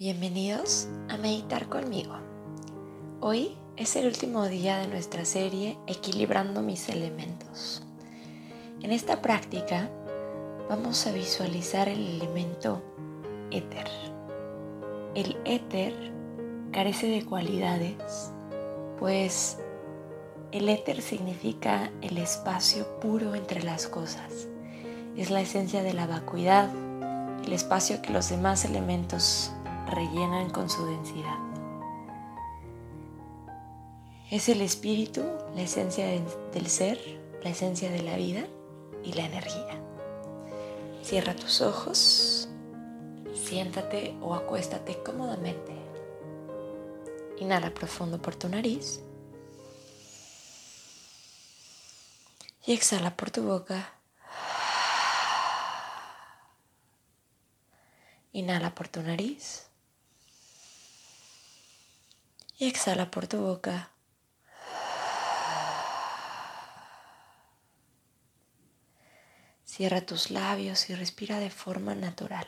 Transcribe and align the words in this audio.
Bienvenidos 0.00 0.88
a 1.10 1.18
meditar 1.18 1.68
conmigo. 1.68 2.14
Hoy 3.20 3.54
es 3.76 3.96
el 3.96 4.06
último 4.06 4.46
día 4.46 4.78
de 4.78 4.88
nuestra 4.88 5.26
serie 5.26 5.76
Equilibrando 5.86 6.62
mis 6.62 6.88
elementos. 6.88 7.82
En 8.80 8.92
esta 8.92 9.20
práctica 9.20 9.90
vamos 10.70 11.06
a 11.06 11.12
visualizar 11.12 11.90
el 11.90 12.00
elemento 12.16 12.82
éter. 13.50 13.88
El 15.14 15.36
éter 15.44 15.92
carece 16.72 17.08
de 17.08 17.26
cualidades, 17.26 18.32
pues 18.98 19.58
el 20.50 20.70
éter 20.70 21.02
significa 21.02 21.92
el 22.00 22.16
espacio 22.16 22.98
puro 23.00 23.34
entre 23.34 23.62
las 23.62 23.86
cosas. 23.86 24.48
Es 25.18 25.28
la 25.28 25.42
esencia 25.42 25.82
de 25.82 25.92
la 25.92 26.06
vacuidad, 26.06 26.70
el 27.44 27.52
espacio 27.52 28.00
que 28.00 28.14
los 28.14 28.30
demás 28.30 28.64
elementos 28.64 29.52
rellenan 29.90 30.50
con 30.50 30.70
su 30.70 30.86
densidad. 30.86 31.38
Es 34.30 34.48
el 34.48 34.60
espíritu, 34.60 35.24
la 35.54 35.62
esencia 35.62 36.06
del 36.06 36.66
ser, 36.68 36.98
la 37.42 37.50
esencia 37.50 37.90
de 37.90 38.02
la 38.02 38.16
vida 38.16 38.46
y 39.02 39.12
la 39.12 39.24
energía. 39.24 39.80
Cierra 41.02 41.34
tus 41.34 41.60
ojos, 41.60 42.48
siéntate 43.34 44.16
o 44.20 44.34
acuéstate 44.34 45.02
cómodamente. 45.02 45.72
Inhala 47.38 47.74
profundo 47.74 48.20
por 48.20 48.36
tu 48.36 48.48
nariz 48.48 49.00
y 52.66 52.72
exhala 52.72 53.16
por 53.16 53.30
tu 53.30 53.42
boca. 53.42 53.94
Inhala 58.32 58.74
por 58.74 58.86
tu 58.86 59.02
nariz. 59.02 59.69
Y 62.60 62.66
exhala 62.66 63.10
por 63.10 63.26
tu 63.26 63.38
boca. 63.40 63.88
Cierra 69.64 70.02
tus 70.02 70.30
labios 70.30 70.90
y 70.90 70.94
respira 70.94 71.38
de 71.38 71.48
forma 71.48 71.94
natural. 71.94 72.46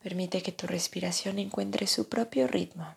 Permite 0.00 0.40
que 0.40 0.52
tu 0.52 0.68
respiración 0.68 1.40
encuentre 1.40 1.88
su 1.88 2.08
propio 2.08 2.46
ritmo. 2.46 2.94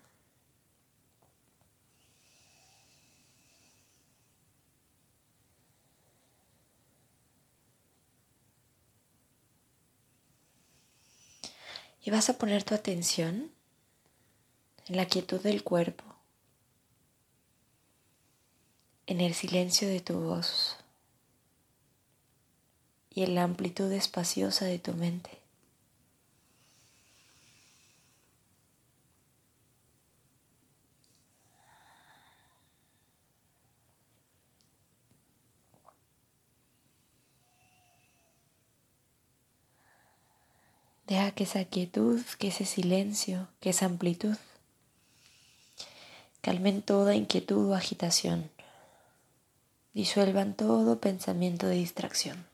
Y 12.06 12.12
vas 12.12 12.30
a 12.30 12.38
poner 12.38 12.64
tu 12.64 12.76
atención 12.76 13.52
en 14.88 14.96
la 14.96 15.08
quietud 15.08 15.42
del 15.42 15.64
cuerpo, 15.64 16.04
en 19.08 19.22
el 19.22 19.34
silencio 19.34 19.88
de 19.88 20.02
tu 20.02 20.14
voz 20.20 20.78
y 23.10 23.24
en 23.24 23.34
la 23.34 23.42
amplitud 23.42 23.92
espaciosa 23.92 24.66
de 24.66 24.78
tu 24.78 24.94
mente. 24.94 25.45
Deja 41.08 41.32
que 41.32 41.44
esa 41.44 41.66
quietud, 41.66 42.22
que 42.40 42.48
ese 42.48 42.66
silencio, 42.66 43.48
que 43.60 43.70
esa 43.70 43.86
amplitud 43.86 44.36
calmen 46.42 46.82
toda 46.82 47.16
inquietud 47.16 47.72
o 47.72 47.76
agitación. 47.76 48.52
Disuelvan 49.94 50.56
todo 50.56 51.00
pensamiento 51.00 51.68
de 51.68 51.76
distracción. 51.76 52.46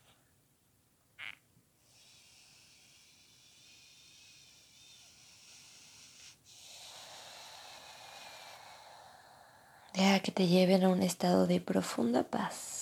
Deja 9.93 10.19
que 10.21 10.31
te 10.31 10.47
lleven 10.47 10.83
a 10.83 10.89
un 10.89 11.03
estado 11.03 11.47
de 11.47 11.59
profunda 11.59 12.23
paz. 12.23 12.80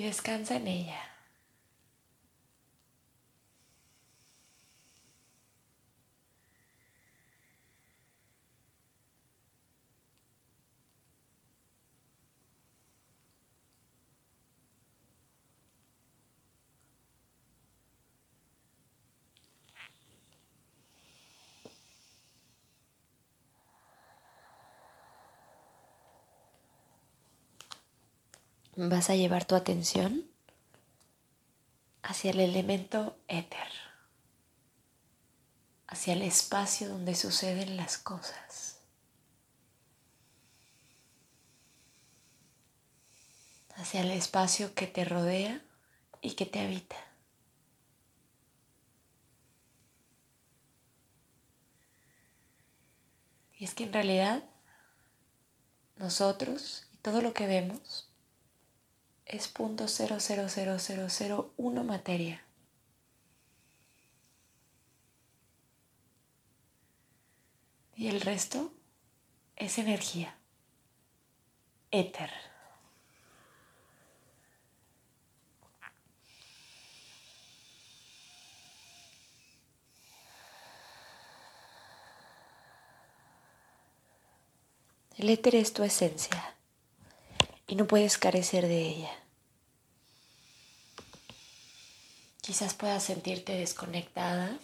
Y 0.00 0.02
descansa 0.04 0.56
en 0.56 0.66
ella. 0.66 0.98
Vas 28.88 29.10
a 29.10 29.14
llevar 29.14 29.44
tu 29.44 29.54
atención 29.54 30.26
hacia 32.02 32.30
el 32.30 32.40
elemento 32.40 33.18
éter, 33.28 33.68
hacia 35.86 36.14
el 36.14 36.22
espacio 36.22 36.88
donde 36.88 37.14
suceden 37.14 37.76
las 37.76 37.98
cosas, 37.98 38.78
hacia 43.74 44.00
el 44.00 44.10
espacio 44.12 44.74
que 44.74 44.86
te 44.86 45.04
rodea 45.04 45.62
y 46.22 46.32
que 46.32 46.46
te 46.46 46.60
habita. 46.60 46.96
Y 53.58 53.64
es 53.64 53.74
que 53.74 53.84
en 53.84 53.92
realidad 53.92 54.42
nosotros 55.96 56.86
y 56.94 56.96
todo 56.96 57.20
lo 57.20 57.34
que 57.34 57.46
vemos 57.46 58.09
es 59.30 59.46
punto 59.46 59.86
uno 61.56 61.84
materia. 61.84 62.42
Y 67.94 68.08
el 68.08 68.20
resto 68.22 68.72
es 69.54 69.78
energía, 69.78 70.36
éter. 71.92 72.32
El 85.16 85.28
éter 85.28 85.54
es 85.54 85.72
tu 85.72 85.84
esencia 85.84 86.56
y 87.68 87.76
no 87.76 87.86
puedes 87.86 88.18
carecer 88.18 88.66
de 88.66 88.80
ella. 88.80 89.19
Quizás 92.50 92.74
puedas 92.74 93.04
sentirte 93.04 93.52
desconectada, 93.52 94.58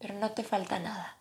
pero 0.00 0.14
no 0.14 0.32
te 0.32 0.42
falta 0.42 0.80
nada. 0.80 1.16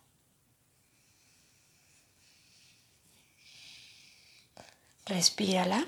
Respírala 5.05 5.85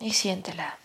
y 0.00 0.12
siéntela. 0.12 0.78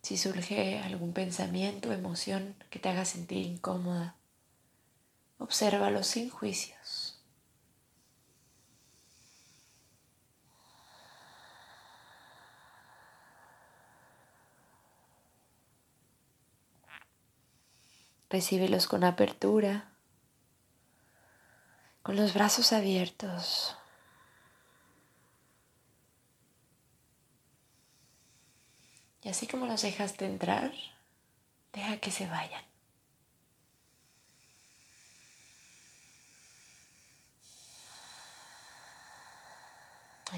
Si 0.00 0.16
surge 0.16 0.78
algún 0.78 1.12
pensamiento 1.12 1.92
emoción 1.92 2.56
que 2.70 2.78
te 2.78 2.88
haga 2.88 3.04
sentir 3.04 3.44
incómoda, 3.44 4.14
obsérvalo 5.36 6.02
sin 6.02 6.30
juicios. 6.30 7.09
Recíbelos 18.30 18.86
con 18.86 19.04
apertura, 19.04 19.92
con 22.02 22.16
los 22.16 22.32
brazos 22.32 22.72
abiertos. 22.72 23.76
Y 29.22 29.28
así 29.28 29.46
como 29.46 29.66
los 29.66 29.82
dejaste 29.82 30.24
entrar, 30.24 30.72
deja 31.72 31.98
que 31.98 32.10
se 32.10 32.26
vayan. 32.26 32.64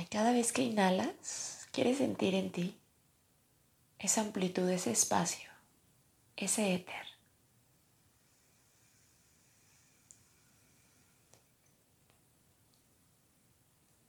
Y 0.01 0.07
cada 0.07 0.33
vez 0.33 0.53
que 0.53 0.63
inhalas, 0.63 1.69
quieres 1.71 1.99
sentir 1.99 2.35
en 2.35 2.51
ti 2.51 2.79
esa 3.99 4.23
amplitud, 4.23 4.69
ese 4.69 4.91
espacio, 4.91 5.51
ese 6.37 6.75
éter. 6.75 7.07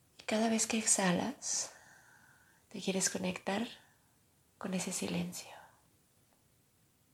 Y 0.02 0.06
cada 0.26 0.50
vez 0.50 0.68
que 0.68 0.78
exhalas, 0.78 1.72
te 2.70 2.82
quieres 2.82 3.10
conectar 3.10 3.68
con 4.58 4.74
ese 4.74 4.92
silencio, 4.92 5.52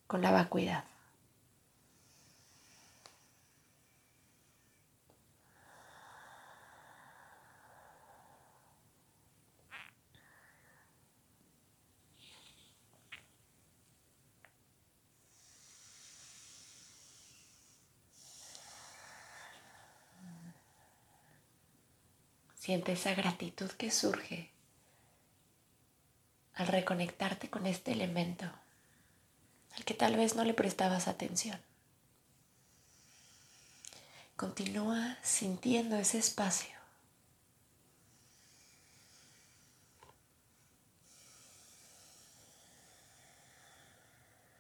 con 0.08 0.22
la 0.22 0.32
vacuidad. 0.32 0.86
Siente 22.70 22.92
esa 22.92 23.16
gratitud 23.16 23.72
que 23.72 23.90
surge 23.90 24.52
al 26.54 26.68
reconectarte 26.68 27.50
con 27.50 27.66
este 27.66 27.92
elemento 27.94 28.46
al 29.76 29.84
que 29.86 29.96
tal 29.96 30.16
vez 30.16 30.36
no 30.36 30.44
le 30.44 30.54
prestabas 30.54 31.08
atención. 31.08 31.60
Continúa 34.36 35.18
sintiendo 35.24 35.96
ese 35.96 36.20
espacio. 36.20 36.76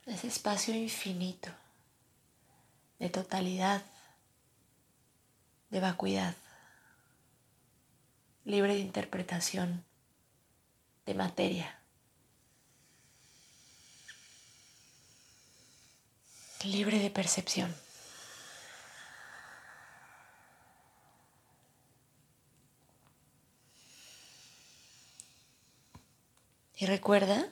Ese 0.07 0.25
espacio 0.25 0.73
infinito 0.73 1.51
de 2.97 3.11
totalidad, 3.11 3.83
de 5.69 5.79
vacuidad 5.79 6.35
libre 8.49 8.73
de 8.73 8.79
interpretación 8.79 9.85
de 11.05 11.13
materia. 11.13 11.79
Libre 16.63 16.97
de 16.97 17.11
percepción. 17.11 17.73
Y 26.75 26.87
recuerda 26.87 27.49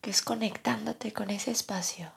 que 0.00 0.10
es 0.10 0.22
conectándote 0.22 1.12
con 1.12 1.30
ese 1.30 1.52
espacio 1.52 2.12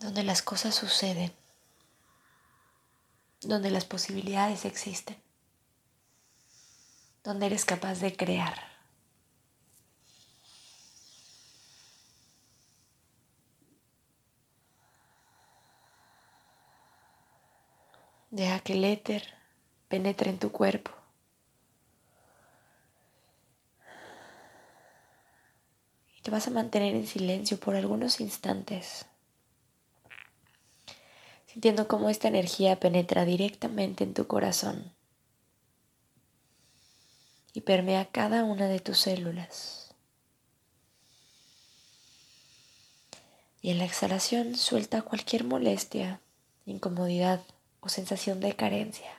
donde 0.00 0.22
las 0.22 0.40
cosas 0.40 0.74
suceden 0.74 1.34
donde 3.46 3.70
las 3.70 3.84
posibilidades 3.84 4.64
existen, 4.64 5.16
donde 7.22 7.46
eres 7.46 7.64
capaz 7.64 8.00
de 8.00 8.16
crear. 8.16 8.76
Deja 18.30 18.60
que 18.60 18.74
el 18.74 18.84
éter 18.84 19.34
penetre 19.88 20.30
en 20.30 20.38
tu 20.38 20.52
cuerpo. 20.52 20.90
Y 26.18 26.20
te 26.20 26.30
vas 26.30 26.46
a 26.46 26.50
mantener 26.50 26.94
en 26.94 27.06
silencio 27.06 27.58
por 27.58 27.76
algunos 27.76 28.20
instantes 28.20 29.06
sintiendo 31.56 31.88
cómo 31.88 32.10
esta 32.10 32.28
energía 32.28 32.78
penetra 32.78 33.24
directamente 33.24 34.04
en 34.04 34.12
tu 34.12 34.26
corazón 34.26 34.92
y 37.54 37.62
permea 37.62 38.04
cada 38.04 38.44
una 38.44 38.68
de 38.68 38.78
tus 38.78 38.98
células. 38.98 39.94
Y 43.62 43.70
en 43.70 43.78
la 43.78 43.86
exhalación 43.86 44.54
suelta 44.54 45.00
cualquier 45.00 45.44
molestia, 45.44 46.20
incomodidad 46.66 47.40
o 47.80 47.88
sensación 47.88 48.40
de 48.40 48.54
carencia. 48.54 49.10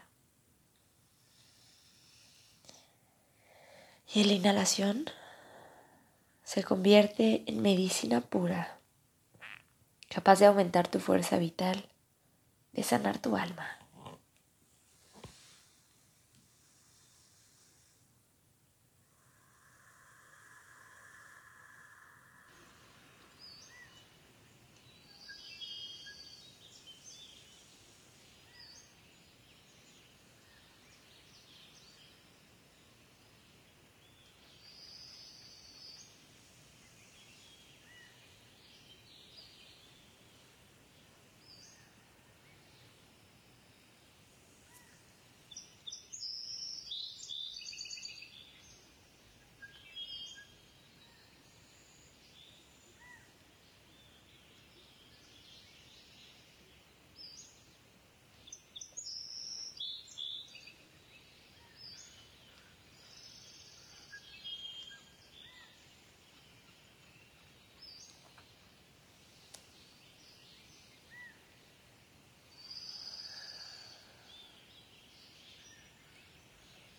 Y 4.14 4.22
en 4.22 4.28
la 4.28 4.34
inhalación 4.34 5.06
se 6.44 6.64
convierte 6.64 7.44
en 7.48 7.64
medicina 7.64 8.22
pura, 8.22 8.78
capaz 10.08 10.38
de 10.38 10.46
aumentar 10.46 10.88
tu 10.88 11.00
fuerza 11.00 11.40
vital 11.40 11.90
de 12.78 12.84
sanar 12.84 13.18
tu 13.18 13.36
alma. 13.36 13.77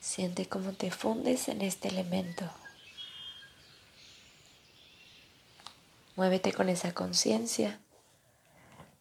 Siente 0.08 0.48
cómo 0.48 0.72
te 0.72 0.90
fundes 0.90 1.48
en 1.48 1.60
este 1.60 1.88
elemento. 1.88 2.50
Muévete 6.16 6.54
con 6.54 6.70
esa 6.70 6.94
conciencia. 6.94 7.78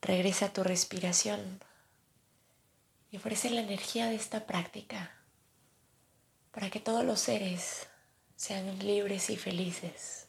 Regresa 0.02 0.48
a 0.48 0.54
tu 0.54 0.66
respiración 0.66 1.62
y 3.10 3.16
ofrece 3.16 3.50
la 3.52 3.62
energía 3.62 4.08
de 4.08 4.16
esta 4.16 4.46
práctica 4.46 5.16
para 6.52 6.70
que 6.70 6.82
todos 6.82 7.06
los 7.06 7.22
seres 7.22 7.88
sean 8.36 8.78
libres 8.80 9.30
y 9.30 9.38
felices, 9.38 10.28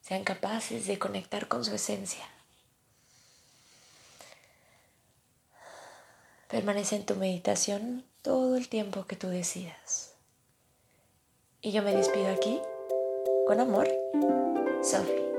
sean 0.00 0.24
capaces 0.24 0.86
de 0.86 0.98
conectar 0.98 1.46
con 1.46 1.62
su 1.62 1.74
esencia. 1.74 2.26
Permanece 6.48 6.96
en 6.96 7.04
tu 7.04 7.16
meditación 7.16 8.06
todo 8.26 8.56
el 8.56 8.68
tiempo 8.68 9.06
que 9.06 9.14
tú 9.14 9.28
decidas. 9.28 10.16
Y 11.62 11.70
yo 11.70 11.80
me 11.84 11.94
despido 11.94 12.26
aquí, 12.26 12.60
con 13.46 13.60
amor, 13.60 13.86
Sophie. 14.82 15.35